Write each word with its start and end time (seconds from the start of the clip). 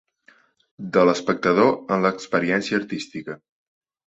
De 0.95 1.03
l'espectador 1.09 1.69
en 1.97 2.07
l'experiència 2.07 2.81
artística. 2.85 3.39